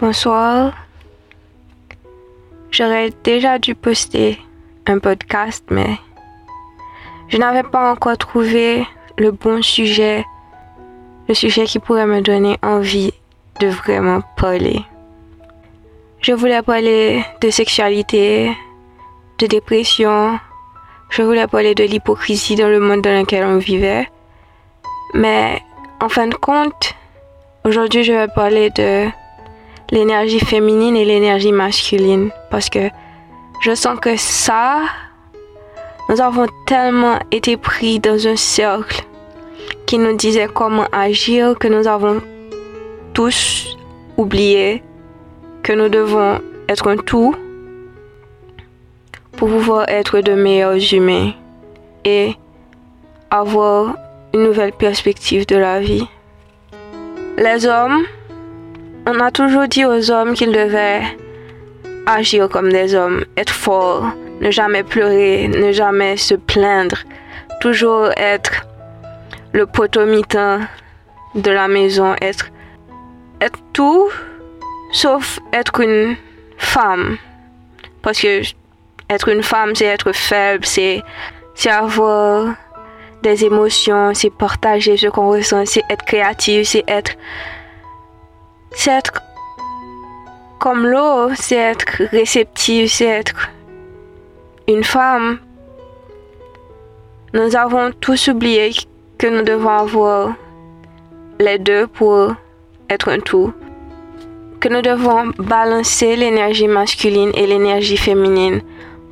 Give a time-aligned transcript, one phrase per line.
[0.00, 0.74] Bonsoir.
[2.70, 4.38] J'aurais déjà dû poster
[4.86, 5.98] un podcast, mais
[7.26, 10.24] je n'avais pas encore trouvé le bon sujet,
[11.28, 13.12] le sujet qui pourrait me donner envie
[13.58, 14.84] de vraiment parler.
[16.20, 18.56] Je voulais parler de sexualité,
[19.38, 20.38] de dépression,
[21.10, 24.08] je voulais parler de l'hypocrisie dans le monde dans lequel on vivait.
[25.14, 25.60] Mais
[26.00, 26.94] en fin de compte,
[27.64, 29.08] aujourd'hui je vais parler de
[29.90, 32.90] l'énergie féminine et l'énergie masculine parce que
[33.60, 34.82] je sens que ça,
[36.08, 39.04] nous avons tellement été pris dans un cercle
[39.86, 42.20] qui nous disait comment agir que nous avons
[43.14, 43.76] tous
[44.16, 44.82] oublié
[45.62, 47.34] que nous devons être un tout
[49.32, 51.32] pour pouvoir être de meilleurs humains
[52.04, 52.34] et
[53.30, 53.96] avoir
[54.34, 56.06] une nouvelle perspective de la vie.
[57.36, 58.02] Les hommes,
[59.10, 61.02] on a toujours dit aux hommes qu'ils devaient
[62.04, 64.04] agir comme des hommes, être forts,
[64.42, 66.98] ne jamais pleurer, ne jamais se plaindre,
[67.62, 68.66] toujours être
[69.52, 70.60] le potomitan
[71.34, 72.50] de la maison, être,
[73.40, 74.10] être tout
[74.92, 76.16] sauf être une
[76.58, 77.16] femme.
[78.02, 78.42] Parce que
[79.08, 81.02] être une femme, c'est être faible, c'est
[81.66, 82.54] avoir
[83.22, 87.12] des émotions, c'est partager ce qu'on ressent, c'est être créatif, c'est être
[88.72, 89.22] c'est être
[90.58, 93.48] comme l'eau, c'est être réceptif, c'est être
[94.66, 95.38] une femme.
[97.32, 98.72] Nous avons tous oublié
[99.18, 100.34] que nous devons avoir
[101.38, 102.34] les deux pour
[102.90, 103.52] être un tout.
[104.60, 108.60] Que nous devons balancer l'énergie masculine et l'énergie féminine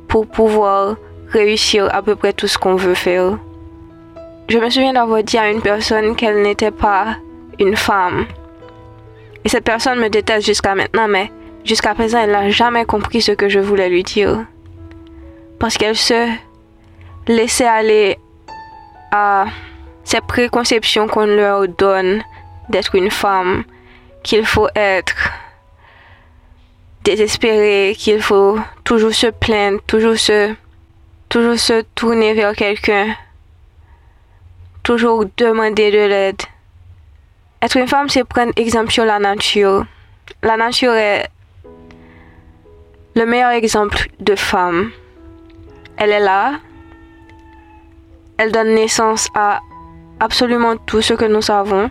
[0.07, 0.97] pour pouvoir
[1.29, 3.37] réussir à peu près tout ce qu'on veut faire.
[4.49, 7.17] Je me souviens d'avoir dit à une personne qu'elle n'était pas
[7.59, 8.25] une femme.
[9.47, 11.31] Et cette personne me déteste jusqu'à maintenant, mais
[11.63, 14.45] jusqu'à présent, elle n'a jamais compris ce que je voulais lui dire.
[15.57, 16.27] Parce qu'elle se
[17.29, 18.19] laissait aller
[19.13, 19.45] à
[20.03, 22.23] ces préconceptions qu'on leur donne
[22.67, 23.63] d'être une femme,
[24.21, 25.15] qu'il faut être
[27.05, 30.53] désespéré, qu'il faut toujours se plaindre, toujours se,
[31.29, 33.15] toujours se tourner vers quelqu'un,
[34.83, 36.41] toujours demander de l'aide.
[37.61, 39.85] Être une femme, c'est prendre exemple sur la nature.
[40.43, 41.27] La nature est
[43.15, 44.91] le meilleur exemple de femme.
[45.97, 46.59] Elle est là.
[48.37, 49.59] Elle donne naissance à
[50.19, 51.89] absolument tout ce que nous savons.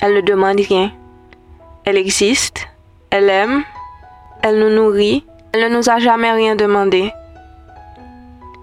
[0.00, 0.92] Elle ne demande rien.
[1.84, 2.66] Elle existe.
[3.10, 3.64] Elle aime.
[4.42, 5.26] Elle nous nourrit.
[5.52, 7.12] Elle ne nous a jamais rien demandé.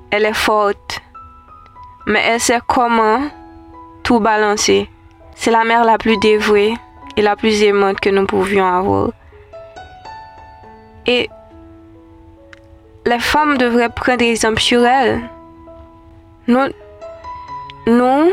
[0.10, 1.00] Elle est forte.
[2.08, 3.22] Mais elle sait comment
[4.02, 4.90] tout balancer.
[5.38, 6.74] C'est la mère la plus dévouée
[7.16, 9.12] et la plus aimante que nous pouvions avoir.
[11.06, 11.30] Et
[13.06, 15.22] les femmes devraient prendre exemple sur elle.
[16.48, 16.68] Nous,
[17.88, 18.32] nous,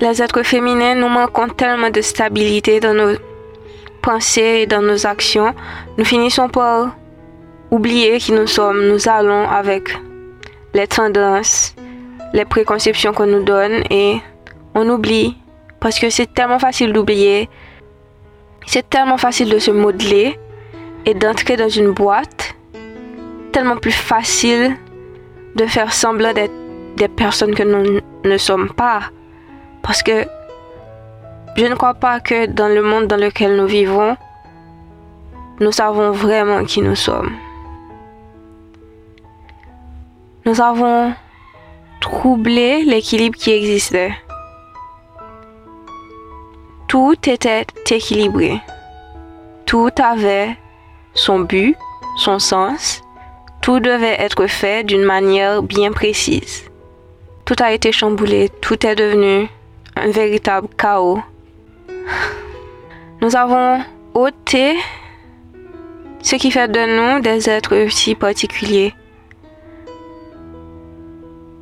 [0.00, 3.16] les êtres féminins, nous manquons tellement de stabilité dans nos
[4.02, 5.54] pensées et dans nos actions.
[5.98, 6.96] Nous finissons par
[7.70, 8.88] oublier qui nous sommes.
[8.88, 9.96] Nous allons avec
[10.74, 11.76] les tendances,
[12.32, 14.20] les préconceptions qu'on nous donne et
[14.74, 15.36] on oublie
[15.86, 17.48] parce que c'est tellement facile d'oublier.
[18.66, 20.36] C'est tellement facile de se modeler
[21.04, 22.56] et d'entrer dans une boîte.
[23.52, 24.76] Tellement plus facile
[25.54, 26.52] de faire semblant d'être
[26.96, 29.12] des personnes que nous ne sommes pas.
[29.84, 30.26] Parce que
[31.56, 34.16] je ne crois pas que dans le monde dans lequel nous vivons,
[35.60, 37.30] nous savons vraiment qui nous sommes.
[40.46, 41.14] Nous avons
[42.00, 44.16] troublé l'équilibre qui existait
[46.88, 48.60] tout était équilibré.
[49.64, 50.56] Tout avait
[51.14, 51.76] son but,
[52.18, 53.02] son sens.
[53.60, 56.64] Tout devait être fait d'une manière bien précise.
[57.44, 59.48] Tout a été chamboulé, tout est devenu
[59.96, 61.20] un véritable chaos.
[63.20, 63.80] Nous avons
[64.14, 64.76] ôté
[66.22, 66.80] ce qui fait de
[67.16, 68.94] nous des êtres si particuliers.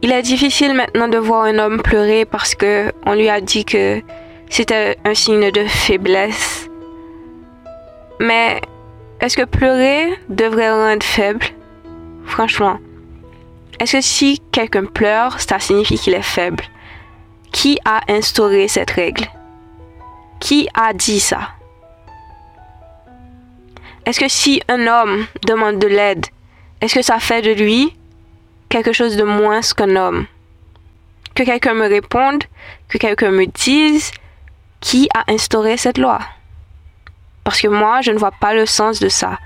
[0.03, 3.65] Il est difficile maintenant de voir un homme pleurer parce que on lui a dit
[3.65, 4.03] que
[4.49, 6.69] c'était un signe de faiblesse.
[8.20, 8.61] Mais
[9.20, 11.46] est-ce que pleurer devrait rendre faible?
[12.26, 12.79] Franchement,
[13.81, 16.64] est-ce que si quelqu'un pleure, ça signifie qu'il est faible?
[17.52, 19.26] Qui a instauré cette règle?
[20.41, 21.50] Qui a dit ça?
[24.06, 26.26] Est-ce que si un homme demande de l'aide,
[26.81, 27.96] est-ce que ça fait de lui
[28.69, 30.26] quelque chose de moins qu'un homme?
[31.35, 32.44] Que quelqu'un me réponde,
[32.88, 34.12] que quelqu'un me dise
[34.85, 36.19] qui a instauré cette loi?
[37.43, 39.39] Parce que moi, je ne vois pas le sens de ça.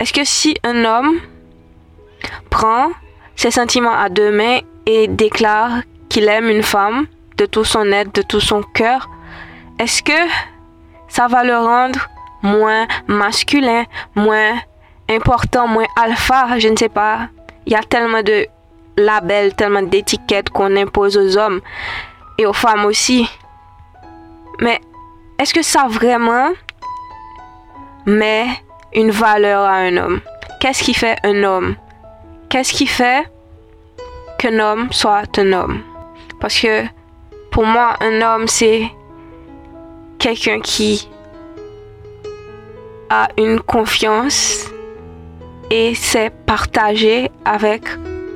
[0.00, 1.20] Est-ce que si un homme
[2.50, 2.88] prend
[3.36, 7.06] ses sentiments à deux mains et déclare qu'il aime une femme
[7.36, 9.10] de tout son être, de tout son cœur,
[9.78, 10.20] est-ce que
[11.08, 12.08] ça va le rendre
[12.42, 13.84] moins masculin,
[14.14, 14.54] moins
[15.08, 17.28] important, moins alpha, je ne sais pas.
[17.66, 18.46] Il y a tellement de
[18.96, 21.60] labels, tellement d'étiquettes qu'on impose aux hommes
[22.38, 23.28] et aux femmes aussi.
[24.60, 24.80] Mais
[25.38, 26.50] est-ce que ça vraiment
[28.06, 28.46] met
[28.94, 30.20] une valeur à un homme?
[30.60, 31.76] Qu'est-ce qui fait un homme?
[32.48, 33.28] Qu'est-ce qui fait
[34.38, 35.80] qu'un homme soit un homme?
[36.40, 36.84] Parce que
[37.50, 38.90] pour moi, un homme, c'est
[40.18, 41.08] quelqu'un qui
[43.10, 44.70] a une confiance
[45.70, 47.82] et sait partager avec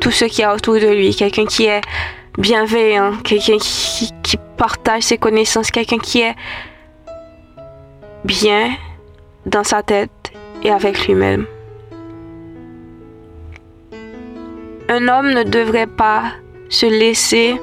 [0.01, 1.15] tout ce qui est autour de lui.
[1.15, 1.81] Quelqu'un qui est
[2.37, 6.35] bienveillant, quelqu'un qui, qui, partage ses connaissances, quelqu'un qui est
[8.25, 8.75] bien
[9.47, 10.33] dans sa tête
[10.63, 11.47] et avec lui-même.
[14.91, 16.33] Un homme ne devrait pas
[16.69, 17.61] se laisser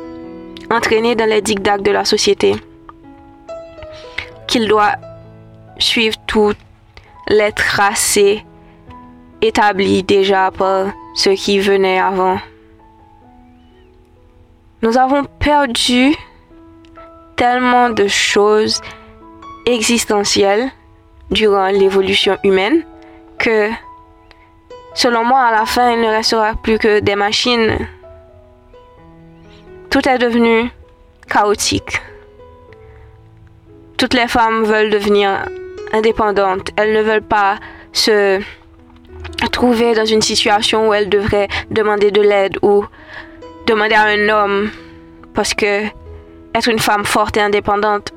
[0.71, 2.55] entraîner dans les dictats de la société.
[4.47, 4.93] Qu'il doit
[5.77, 6.57] suivre toutes
[7.27, 8.43] les tracés
[9.41, 12.39] établis déjà par ceux qui venaient avant.
[14.81, 16.15] Nous avons perdu
[17.35, 18.81] tellement de choses
[19.65, 20.69] existentielles
[21.31, 22.83] durant l'évolution humaine
[23.37, 23.69] que,
[24.93, 27.87] selon moi, à la fin, il ne restera plus que des machines.
[29.89, 30.69] Tout est devenu
[31.27, 32.01] chaotique.
[33.97, 35.45] Toutes les femmes veulent devenir
[35.93, 36.69] indépendantes.
[36.75, 37.57] Elles ne veulent pas
[37.93, 38.41] se
[39.51, 42.85] trouver dans une situation où elles devraient demander de l'aide ou
[43.67, 44.69] demander à un homme
[45.33, 45.85] parce que
[46.55, 48.13] être une femme forte et indépendante,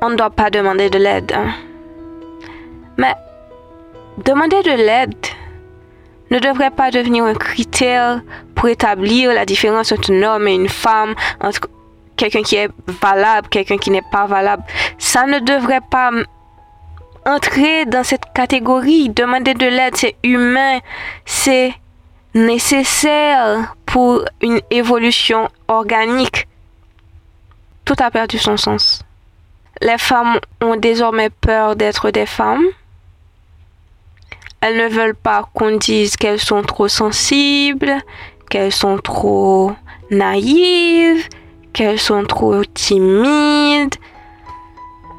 [0.00, 1.32] on ne doit pas demander de l'aide.
[1.32, 1.52] Hein.
[2.96, 3.14] Mais
[4.24, 5.14] demander de l'aide
[6.30, 8.20] ne devrait pas devenir un critère
[8.54, 11.68] pour établir la différence entre un homme et une femme, entre
[12.16, 14.62] quelqu'un qui est valable, quelqu'un qui n'est pas valable.
[14.98, 16.10] Ça ne devrait pas
[17.26, 19.08] entrer dans cette catégorie.
[19.08, 20.78] Demander de l'aide, c'est humain,
[21.24, 21.72] c'est
[22.34, 26.47] nécessaire pour une évolution organique.
[27.88, 29.02] Tout a perdu son sens.
[29.80, 32.66] Les femmes ont désormais peur d'être des femmes.
[34.60, 37.96] Elles ne veulent pas qu'on dise qu'elles sont trop sensibles,
[38.50, 39.72] qu'elles sont trop
[40.10, 41.26] naïves,
[41.72, 43.94] qu'elles sont trop timides.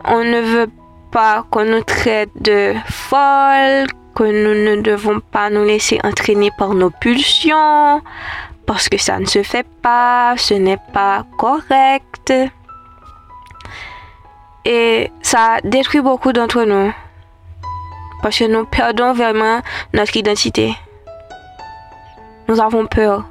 [0.06, 0.70] On ne veut
[1.12, 6.76] pas qu'on nous traite de folles, que nous ne devons pas nous laisser entraîner par
[6.76, 8.04] nos pulsions,
[8.68, 12.32] parce que ça ne se fait pas, ce n'est pas correct.
[14.72, 16.94] Et ça détruit beaucoup d'entre nous,
[18.22, 19.62] parce que nous perdons vraiment
[19.96, 20.76] notre identité.
[22.48, 23.26] Nous avons peur,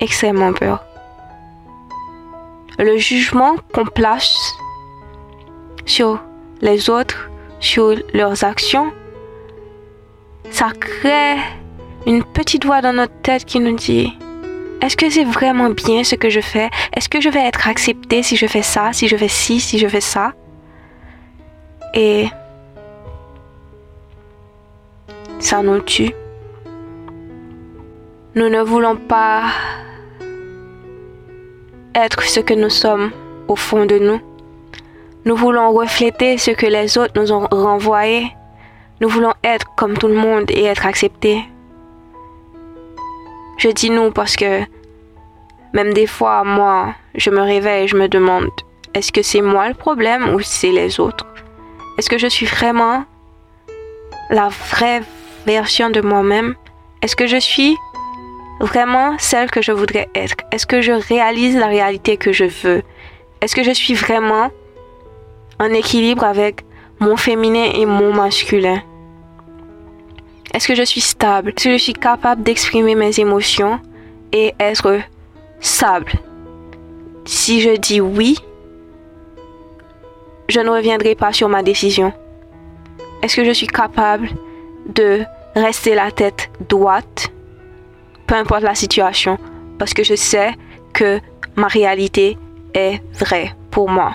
[0.00, 0.84] extrêmement peur.
[2.80, 4.36] Le jugement qu'on place
[5.84, 6.20] sur
[6.60, 7.30] les autres
[7.60, 8.92] sur leurs actions,
[10.50, 11.36] ça crée
[12.04, 14.12] une petite voix dans notre tête qui nous dit
[14.82, 16.70] est-ce que c'est vraiment bien ce que je fais?
[16.94, 19.78] Est-ce que je vais être accepté si je fais ça, si je fais ci, si
[19.78, 20.32] je fais ça?
[21.94, 22.28] Et
[25.38, 26.12] ça nous tue.
[28.34, 29.44] Nous ne voulons pas
[31.94, 33.10] être ce que nous sommes
[33.48, 34.20] au fond de nous.
[35.24, 38.30] Nous voulons refléter ce que les autres nous ont renvoyé.
[39.00, 41.42] Nous voulons être comme tout le monde et être acceptés.
[43.56, 44.60] Je dis nous parce que
[45.72, 48.48] même des fois, moi, je me réveille et je me demande,
[48.94, 51.26] est-ce que c'est moi le problème ou c'est les autres?
[51.98, 53.04] Est-ce que je suis vraiment
[54.30, 55.02] la vraie
[55.46, 56.54] version de moi-même?
[57.02, 57.76] Est-ce que je suis
[58.60, 60.36] vraiment celle que je voudrais être?
[60.52, 62.82] Est-ce que je réalise la réalité que je veux?
[63.40, 64.50] Est-ce que je suis vraiment
[65.58, 66.64] en équilibre avec
[67.00, 68.82] mon féminin et mon masculin?
[70.56, 71.50] Est-ce que je suis stable?
[71.50, 73.78] Est-ce que je suis capable d'exprimer mes émotions
[74.32, 75.00] et être
[75.60, 76.12] stable?
[77.26, 78.38] Si je dis oui,
[80.48, 82.10] je ne reviendrai pas sur ma décision.
[83.20, 84.30] Est-ce que je suis capable
[84.86, 87.30] de rester la tête droite,
[88.26, 89.36] peu importe la situation,
[89.78, 90.54] parce que je sais
[90.94, 91.20] que
[91.54, 92.38] ma réalité
[92.72, 94.14] est vraie pour moi.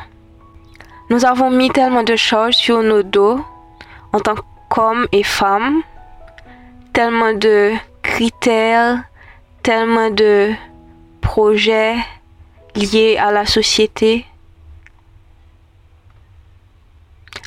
[1.11, 3.39] Nous avons mis tellement de choses sur nos dos
[4.11, 4.33] en tant
[4.71, 5.83] qu'hommes et femmes,
[6.93, 9.03] tellement de critères,
[9.63, 10.51] tellement de
[11.21, 11.95] projets
[12.75, 14.25] liés à la société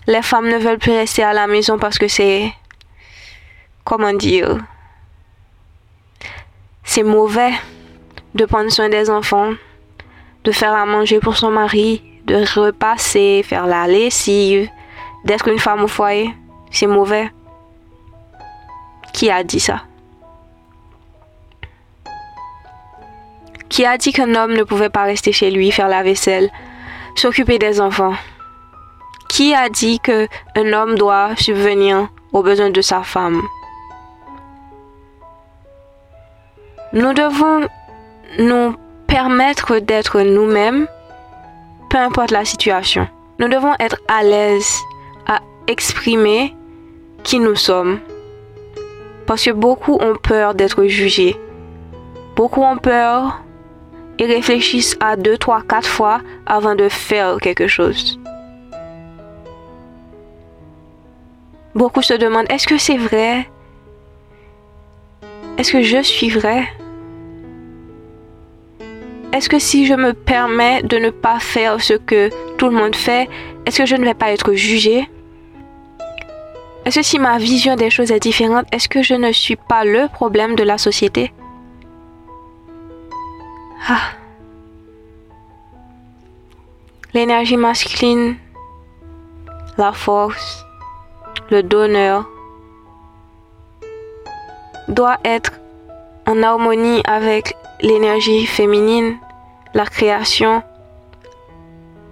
[0.06, 2.52] les femmes ne veulent plus rester à la maison parce que c'est,
[3.84, 4.58] comment dire,
[6.82, 7.52] c'est mauvais
[8.34, 9.52] de prendre soin des enfants,
[10.44, 14.68] de faire à manger pour son mari, de repasser, faire la lessive,
[15.24, 16.34] d'être une femme au foyer.
[16.70, 17.30] C'est mauvais.
[19.14, 19.84] Qui a dit ça?
[23.68, 26.50] Qui a dit qu'un homme ne pouvait pas rester chez lui, faire la vaisselle,
[27.14, 28.14] s'occuper des enfants?
[29.28, 33.40] Qui a dit qu'un homme doit subvenir aux besoins de sa femme?
[36.92, 37.68] Nous devons
[38.40, 38.74] nous
[39.06, 40.88] permettre d'être nous-mêmes,
[41.88, 43.08] peu importe la situation.
[43.38, 44.80] Nous devons être à l'aise
[45.28, 46.54] à exprimer
[47.22, 48.00] qui nous sommes.
[49.26, 51.36] Parce que beaucoup ont peur d'être jugés.
[52.36, 53.42] Beaucoup ont peur
[54.18, 58.18] et réfléchissent à deux, trois, quatre fois avant de faire quelque chose.
[61.74, 63.48] Beaucoup se demandent, est-ce que c'est vrai?
[65.58, 66.68] Est-ce que je suis vrai?
[69.32, 72.94] Est-ce que si je me permets de ne pas faire ce que tout le monde
[72.94, 73.28] fait,
[73.66, 75.08] est-ce que je ne vais pas être jugé
[76.84, 79.84] Est-ce que si ma vision des choses est différente, est-ce que je ne suis pas
[79.84, 81.32] le problème de la société?
[83.88, 84.10] Ah.
[87.14, 88.36] L'énergie masculine,
[89.78, 90.66] la force,
[91.50, 92.28] le donneur
[94.88, 95.52] doit être
[96.26, 99.16] en harmonie avec l'énergie féminine,
[99.72, 100.62] la création,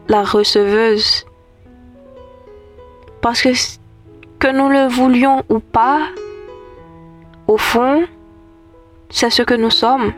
[0.09, 1.26] la receveuse.
[3.21, 3.50] Parce que
[4.43, 6.01] que nous le voulions ou pas,
[7.47, 8.03] au fond,
[9.09, 10.13] c'est ce que nous sommes.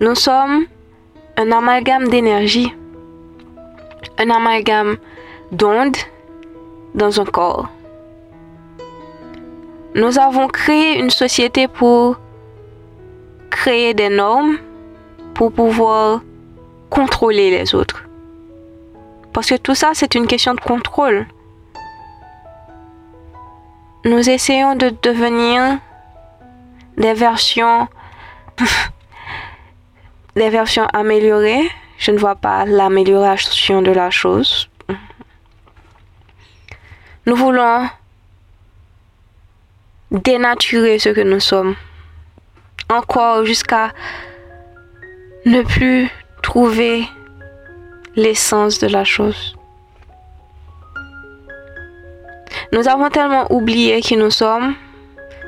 [0.00, 0.66] Nous sommes
[1.38, 2.74] un amalgame d'énergie,
[4.18, 4.98] un amalgame
[5.50, 5.96] d'ondes
[6.94, 7.70] dans un corps.
[9.94, 12.18] Nous avons créé une société pour
[13.48, 14.58] créer des normes
[15.32, 16.20] pour pouvoir
[16.90, 18.04] contrôler les autres.
[19.32, 21.26] Parce que tout ça, c'est une question de contrôle.
[24.04, 25.78] Nous essayons de devenir
[26.96, 27.86] des versions
[30.36, 31.70] des versions améliorées.
[31.98, 34.70] Je ne vois pas l'amélioration de la chose.
[37.26, 37.88] Nous voulons
[40.10, 41.76] dénaturer ce que nous sommes.
[42.88, 43.92] Encore jusqu'à
[45.44, 46.08] ne plus
[46.42, 47.06] trouver
[48.16, 49.54] l'essence de la chose.
[52.72, 54.74] Nous avons tellement oublié qui nous sommes,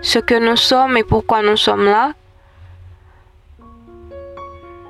[0.00, 2.12] ce que nous sommes et pourquoi nous sommes là,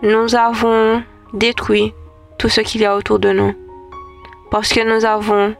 [0.02, 1.02] nous avons
[1.34, 1.92] détruit
[2.38, 3.54] tout ce qu'il y a autour de nous.
[4.50, 5.54] Parce que nous avons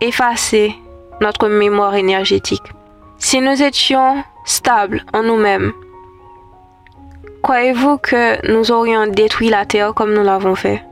[0.00, 0.74] effacé
[1.20, 2.62] notre mémoire énergétique.
[3.18, 5.72] Si nous étions stables en nous-mêmes,
[7.42, 10.87] croyez-vous que nous aurions détruit la Terre comme nous l'avons fait?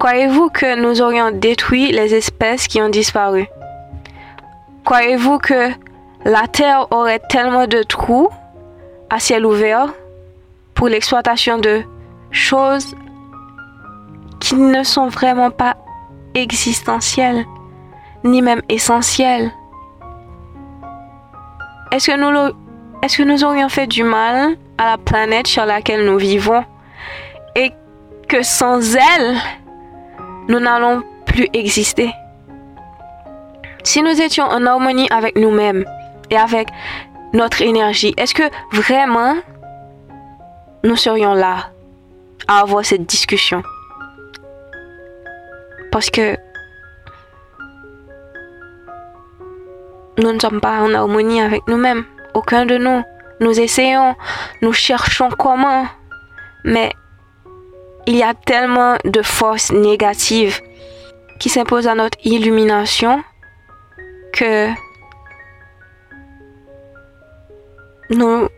[0.00, 3.46] Croyez-vous que nous aurions détruit les espèces qui ont disparu?
[4.86, 5.68] Croyez-vous que
[6.24, 8.30] la Terre aurait tellement de trous
[9.10, 9.92] à ciel ouvert
[10.72, 11.82] pour l'exploitation de
[12.30, 12.96] choses
[14.40, 15.76] qui ne sont vraiment pas
[16.32, 17.44] existentielles,
[18.24, 19.52] ni même essentielles?
[21.92, 22.54] Est-ce que nous,
[23.02, 26.64] est-ce que nous aurions fait du mal à la planète sur laquelle nous vivons
[27.54, 27.70] et
[28.28, 29.36] que sans elle,
[30.50, 32.12] nous n'allons plus exister?
[33.84, 35.84] Si nous étions en harmonie avec nous-mêmes
[36.28, 36.68] et avec
[37.32, 38.42] notre énergie, est-ce que
[38.72, 39.36] vraiment
[40.82, 41.70] nous serions là
[42.48, 43.62] à avoir cette discussion?
[45.92, 46.36] Parce que
[50.18, 52.04] nous ne sommes pas en harmonie avec nous-mêmes.
[52.34, 53.02] Aucun de nous.
[53.38, 54.16] Nous essayons,
[54.62, 55.86] nous cherchons comment,
[56.64, 56.92] mais
[58.06, 60.60] il y a tellement de forces négatives
[61.38, 63.22] qui s'imposent à notre illumination
[64.32, 64.68] que
[68.10, 68.48] nous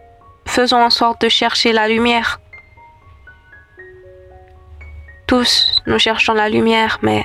[0.47, 2.41] faisons en sorte de chercher la lumière.
[5.27, 7.25] Tous, nous cherchons la lumière, mais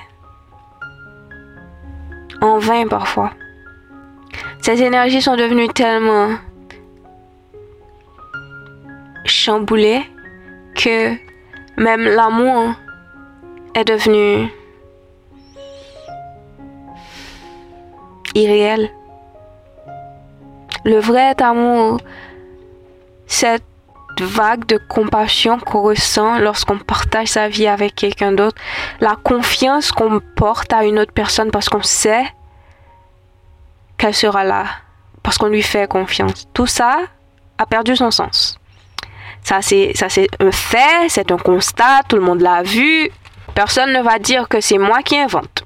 [2.41, 3.31] en vain parfois.
[4.61, 6.29] Ces énergies sont devenues tellement
[9.25, 10.05] chamboulées
[10.75, 11.15] que
[11.77, 12.73] même l'amour
[13.75, 14.51] est devenu
[18.33, 18.89] irréel.
[20.85, 21.99] Le vrai amour,
[23.27, 23.63] cette
[24.19, 28.59] vague de compassion qu'on ressent lorsqu'on partage sa vie avec quelqu'un d'autre,
[28.99, 32.25] la confiance qu'on porte à une autre personne parce qu'on sait
[33.97, 34.65] qu'elle sera là,
[35.23, 36.47] parce qu'on lui fait confiance.
[36.53, 36.97] Tout ça
[37.57, 38.56] a perdu son sens.
[39.43, 39.93] Ça, c'est,
[40.39, 43.09] un fait, c'est un constat, tout le monde l'a vu.
[43.55, 45.63] Personne ne va dire que c'est moi qui invente.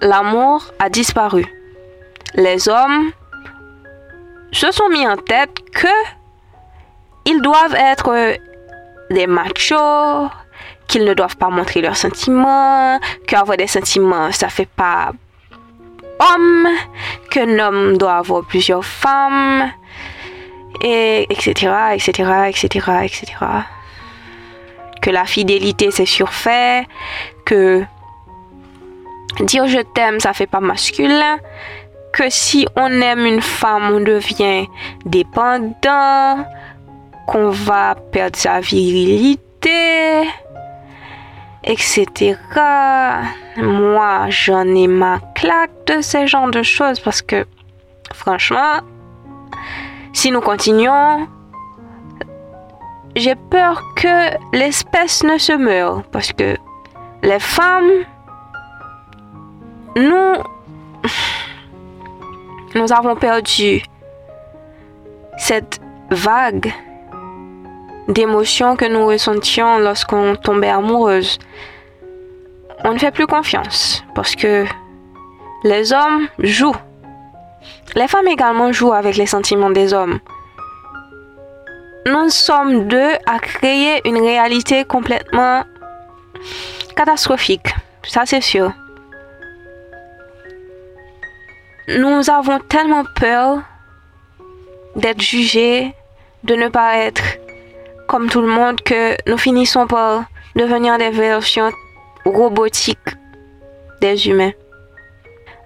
[0.00, 1.46] L'amour a disparu.
[2.34, 3.10] Les hommes
[4.52, 5.88] se sont mis en tête que
[7.26, 8.36] ils doivent être
[9.10, 10.28] des machos,
[10.86, 15.12] qu'ils ne doivent pas montrer leurs sentiments, qu'avoir des sentiments, ça fait pas
[16.20, 16.68] homme,
[17.30, 19.70] qu'un homme doit avoir plusieurs femmes,
[20.82, 22.10] et etc., etc.,
[22.48, 22.66] etc.,
[23.04, 23.26] etc.
[25.00, 26.86] Que la fidélité c'est surfait,
[27.44, 27.84] que
[29.40, 31.38] dire je t'aime ça fait pas masculin,
[32.12, 34.66] que si on aime une femme, on devient
[35.04, 36.46] dépendant,
[37.26, 40.22] qu'on va perdre sa virilité,
[41.64, 42.36] etc.
[43.56, 47.46] Moi, j'en ai ma claque de ce genre de choses parce que,
[48.12, 48.80] franchement,
[50.14, 51.28] si nous continuons,
[53.14, 56.56] j'ai peur que l'espèce ne se meure parce que
[57.22, 57.90] les femmes,
[59.96, 60.34] nous,
[62.74, 63.82] nous avons perdu
[65.36, 65.80] cette
[66.10, 66.72] vague
[68.08, 71.38] d'émotions que nous ressentions lorsqu'on tombait amoureuse.
[72.84, 74.64] On ne fait plus confiance parce que
[75.64, 76.76] les hommes jouent.
[77.94, 80.18] Les femmes également jouent avec les sentiments des hommes.
[82.06, 85.64] Nous sommes deux à créer une réalité complètement
[86.96, 87.74] catastrophique.
[88.02, 88.72] Ça, c'est sûr
[91.88, 93.62] nous avons tellement peur
[94.96, 95.94] d'être jugés,
[96.42, 97.22] de ne pas être
[98.08, 100.24] comme tout le monde, que nous finissons par
[100.56, 101.70] devenir des versions
[102.24, 102.98] robotiques
[104.00, 104.52] des humains.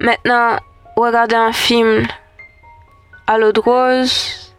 [0.01, 0.57] Maintenant,
[1.03, 2.07] regarder un film
[3.27, 4.55] à l'eau de rose,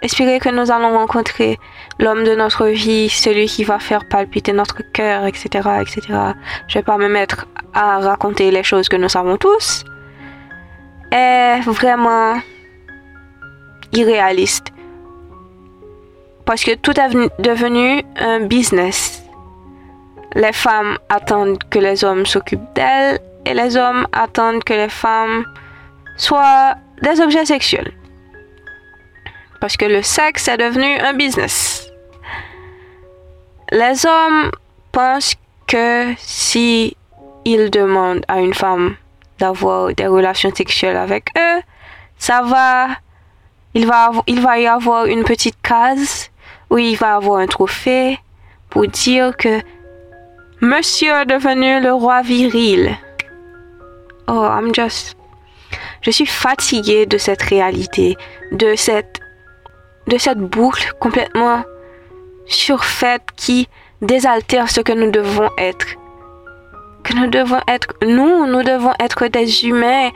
[0.00, 1.58] espérer que nous allons rencontrer
[1.98, 5.46] l'homme de notre vie, celui qui va faire palpiter notre cœur, etc.,
[5.80, 6.00] etc.
[6.66, 9.84] Je vais pas me mettre à raconter les choses que nous savons tous,
[11.10, 12.36] est vraiment
[13.92, 14.68] irréaliste.
[16.44, 19.22] Parce que tout est devenu un business.
[20.34, 25.44] Les femmes attendent que les hommes s'occupent d'elles et les hommes attendent que les femmes
[26.16, 27.92] soient des objets sexuels.
[29.60, 31.90] Parce que le sexe est devenu un business.
[33.70, 34.50] Les hommes
[34.90, 35.34] pensent
[35.66, 36.96] que si
[37.44, 38.96] ils demandent à une femme
[39.38, 41.62] d'avoir des relations sexuelles avec eux,
[42.18, 42.88] ça va,
[43.74, 46.30] il va, il va y avoir une petite case
[46.70, 48.18] où il va avoir un trophée
[48.70, 49.60] pour dire que
[50.64, 52.96] Monsieur est devenu le roi viril.
[54.28, 55.16] Oh, I'm just.
[56.00, 58.16] Je suis fatiguée de cette réalité,
[58.50, 59.20] de cette,
[60.06, 61.64] de cette boucle complètement
[62.46, 63.68] surfaite qui
[64.00, 65.86] désaltère ce que nous devons être
[67.02, 70.10] que nous devons être, nous, nous devons être des humains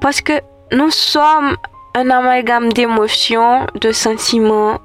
[0.00, 0.32] parce que
[0.72, 1.56] nous sommes
[1.94, 4.78] un amalgame d'émotions, de sentiments.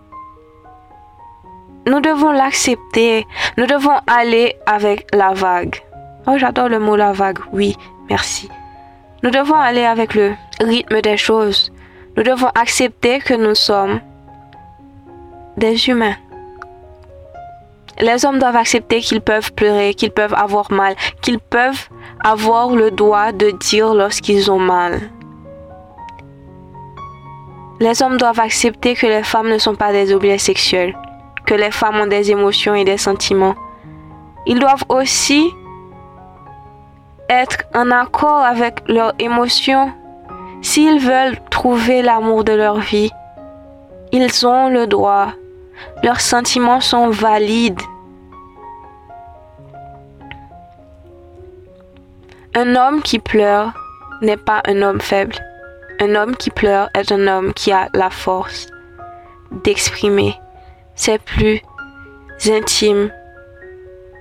[1.88, 3.26] Nous devons l'accepter.
[3.58, 5.76] Nous devons aller avec la vague.
[6.28, 7.40] Oh, j'adore le mot la vague.
[7.52, 7.76] Oui,
[8.12, 8.50] merci.
[9.24, 11.72] Nous devons aller avec le rythme des choses.
[12.18, 14.02] Nous devons accepter que nous sommes
[15.56, 16.18] des humains.
[18.00, 21.88] Les hommes doivent accepter qu'ils peuvent pleurer, qu'ils peuvent avoir mal, qu'ils peuvent
[22.20, 24.94] avoir le droit de dire lorsqu'ils ont mal.
[27.80, 30.98] Les hommes doivent accepter que les femmes ne sont pas des objets sexuels,
[31.46, 33.56] que les femmes ont des émotions et des sentiments.
[34.46, 35.44] Ils doivent aussi
[37.32, 39.92] être en accord avec leurs émotions.
[40.62, 43.10] S'ils veulent trouver l'amour de leur vie,
[44.12, 45.30] ils ont le droit.
[46.04, 47.80] Leurs sentiments sont valides.
[52.54, 53.74] Un homme qui pleure
[54.22, 55.36] n'est pas un homme faible.
[56.02, 58.68] Un homme qui pleure est un homme qui a la force
[59.64, 60.36] d'exprimer
[60.96, 61.62] ses plus
[62.48, 63.12] intimes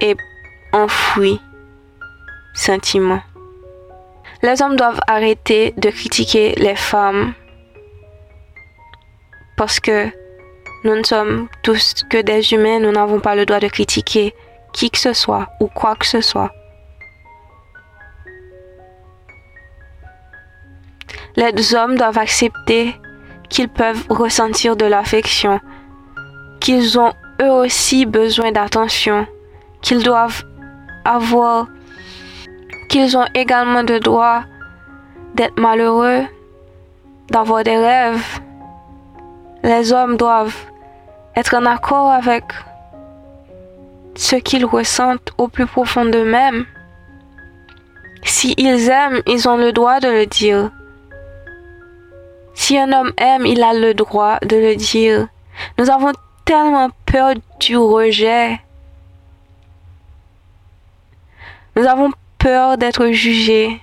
[0.01, 0.17] et
[0.73, 1.41] enfouis
[2.55, 3.23] sentiments.
[4.43, 7.35] Les hommes doivent arrêter de critiquer les femmes
[9.57, 10.09] parce que
[10.85, 14.35] nous ne sommes tous que des humains, nous n'avons pas le droit de critiquer
[14.73, 16.51] qui que ce soit ou quoi que ce soit.
[21.37, 22.95] Les hommes doivent accepter
[23.51, 25.61] qu'ils peuvent ressentir de l'affection,
[26.61, 29.27] qu'ils ont eux aussi besoin d'attention,
[29.83, 30.43] qu'ils doivent
[31.05, 31.67] avoir,
[32.91, 34.43] qu'ils ont également le droit
[35.37, 36.27] d'être malheureux,
[37.31, 38.41] d'avoir des rêves.
[39.63, 40.67] Les hommes doivent
[41.37, 42.45] être en accord avec
[44.17, 46.67] ce qu'ils ressentent au plus profond d'eux-mêmes.
[48.25, 50.71] S'ils aiment, ils ont le droit de le dire.
[52.55, 55.29] Si un homme aime, il a le droit de le dire.
[55.79, 56.13] Nous avons
[56.45, 58.61] tellement peur du rejet.
[61.77, 63.81] Nous avons peur d'être jugés.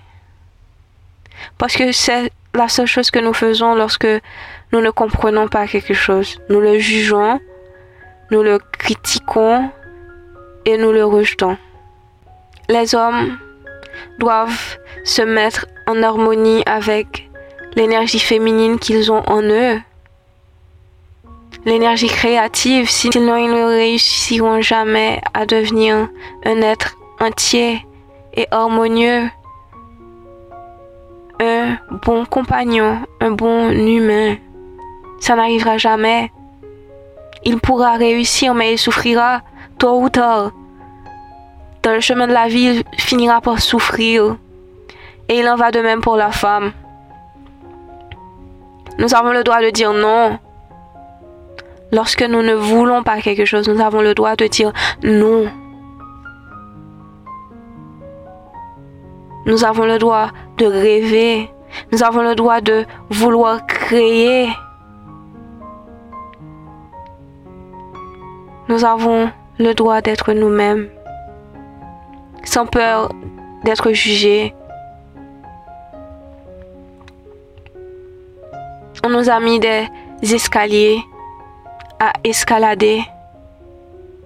[1.57, 4.07] Parce que c'est la seule chose que nous faisons lorsque
[4.73, 6.41] nous ne comprenons pas quelque chose.
[6.49, 7.39] Nous le jugeons,
[8.31, 9.69] nous le critiquons
[10.65, 11.57] et nous le rejetons.
[12.67, 13.37] Les hommes
[14.19, 17.29] doivent se mettre en harmonie avec
[17.75, 19.79] l'énergie féminine qu'ils ont en eux.
[21.65, 26.09] L'énergie créative, sinon ils ne réussiront jamais à devenir
[26.45, 27.85] un être entier
[28.37, 29.29] et harmonieux,
[31.41, 34.37] un bon compagnon, un bon humain.
[35.19, 36.31] Ça n'arrivera jamais.
[37.43, 39.41] Il pourra réussir, mais il souffrira
[39.77, 40.51] tôt ou tard.
[41.83, 44.37] Dans le chemin de la vie, il finira par souffrir.
[45.29, 46.71] Et il en va de même pour la femme.
[48.99, 50.39] Nous avons le droit de dire non.
[51.91, 54.73] Lorsque nous ne voulons pas quelque chose, nous avons le droit de dire
[55.03, 55.51] non.
[59.47, 61.49] Nous avons le droit de rêver.
[61.93, 64.49] Nous avons le droit de vouloir créer.
[68.67, 70.89] Nous avons le droit d'être nous-mêmes,
[72.43, 73.13] sans peur
[73.63, 74.53] d'être jugés.
[79.05, 79.87] On nous a mis des
[80.21, 80.99] escaliers
[82.01, 83.01] à escalader,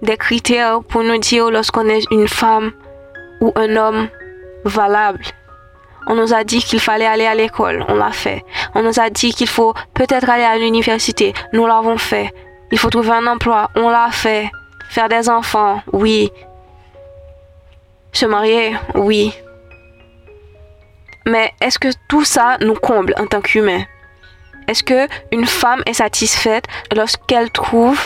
[0.02, 2.72] des critères pour nous dire lorsqu'on est une femme
[3.40, 4.08] ou un homme
[4.64, 5.24] valable.
[6.06, 8.44] On nous a dit qu'il fallait aller à l'école, on l'a fait.
[8.74, 12.32] On nous a dit qu'il faut peut-être aller à l'université, nous l'avons fait.
[12.72, 14.50] Il faut trouver un emploi, on l'a fait.
[14.88, 16.30] Faire des enfants, oui.
[18.12, 19.32] Se marier, oui.
[21.26, 23.84] Mais est-ce que tout ça nous comble en tant qu'humains?
[24.68, 28.00] Est-ce que une femme est satisfaite lorsqu'elle trouve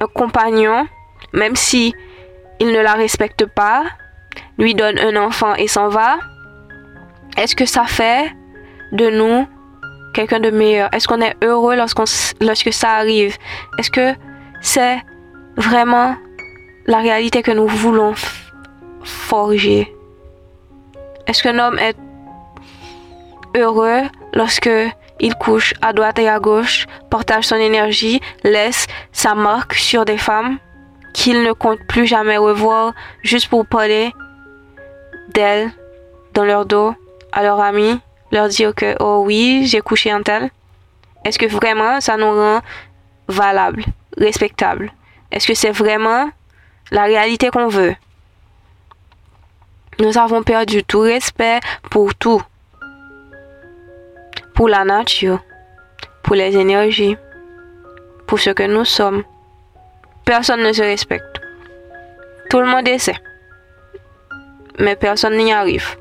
[0.00, 0.86] un compagnon,
[1.32, 1.94] même si
[2.60, 3.84] il ne la respecte pas,
[4.58, 6.16] lui donne un enfant et s'en va,
[7.36, 8.34] est-ce que ça fait
[8.92, 9.46] de nous
[10.14, 10.88] quelqu'un de meilleur?
[10.94, 13.36] Est-ce qu'on est heureux lorsque ça arrive?
[13.78, 14.14] Est-ce que
[14.62, 14.98] c'est
[15.56, 16.16] vraiment
[16.86, 18.14] la réalité que nous voulons
[19.04, 19.92] forger?
[21.26, 21.96] Est-ce qu'un homme est
[23.56, 24.70] heureux lorsque
[25.18, 30.18] il couche à droite et à gauche, partage son énergie, laisse sa marque sur des
[30.18, 30.58] femmes
[31.14, 34.12] qu'il ne compte plus jamais revoir juste pour parler
[35.28, 35.70] d'elles
[36.34, 36.94] dans leur dos
[37.32, 37.98] à leurs amis,
[38.32, 40.50] leur dire que oh oui, j'ai couché un tel.
[41.24, 42.60] Est-ce que vraiment ça nous rend
[43.28, 43.84] valable,
[44.16, 44.92] respectable?
[45.32, 46.30] Est-ce que c'est vraiment
[46.90, 47.94] la réalité qu'on veut?
[49.98, 51.60] Nous avons perdu tout respect
[51.90, 52.42] pour tout.
[54.54, 55.42] Pour la nature,
[56.22, 57.16] pour les énergies,
[58.26, 59.22] pour ce que nous sommes.
[60.24, 61.40] Personne ne se respecte.
[62.50, 63.16] Tout le monde essaie.
[64.78, 65.96] Mais personne n'y arrive.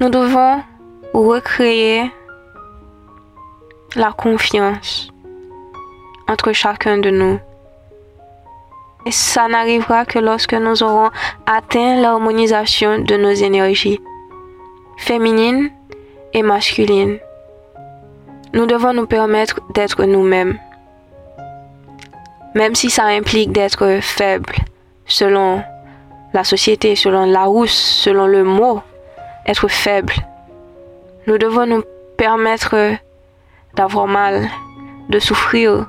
[0.00, 0.62] Nous devons
[1.12, 2.10] recréer
[3.96, 5.08] la confiance
[6.28, 7.38] entre chacun de nous.
[9.06, 11.10] Et ça n'arrivera que lorsque nous aurons
[11.46, 14.00] atteint l'harmonisation de nos énergies,
[14.96, 15.70] féminines
[16.32, 17.18] et masculines.
[18.52, 20.58] Nous devons nous permettre d'être nous-mêmes
[22.54, 24.54] même si ça implique d'être faible,
[25.06, 25.62] selon
[26.34, 28.82] la société, selon la rousse, selon le mot,
[29.46, 30.12] être faible.
[31.26, 31.82] Nous devons nous
[32.18, 32.96] permettre
[33.74, 34.48] d'avoir mal,
[35.08, 35.86] de souffrir,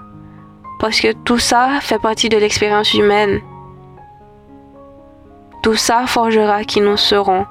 [0.79, 3.41] parce que tout ça fait partie de l'expérience humaine.
[5.63, 7.45] Tout ça forgera qui nous serons.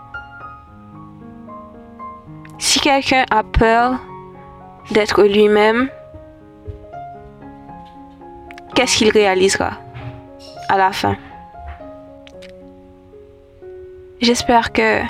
[2.58, 3.98] Si quelqu'un a peur
[4.92, 5.90] d'être lui-même,
[8.74, 9.72] qu'est-ce qu'il réalisera
[10.68, 11.16] à la fin?
[14.24, 15.02] J'espère que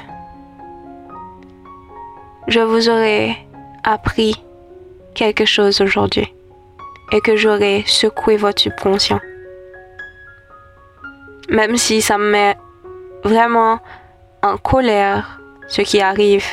[2.48, 3.37] je vous aurai
[3.85, 4.42] appris
[5.14, 6.35] quelque chose aujourd'hui
[7.12, 9.20] et que j'aurai secoué votre subconscient.
[11.48, 12.57] Même si ça me met
[13.22, 13.79] vraiment
[14.42, 16.46] en colère ce qui arrive,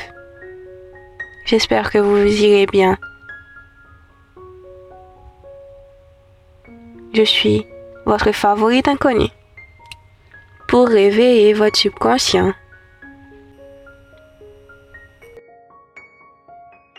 [1.45, 2.95] j'espère que vous vous irez bien.
[7.11, 7.65] Je suis
[8.05, 9.31] votre favorite inconnue.
[10.71, 12.53] Pour réveiller votre subconscient,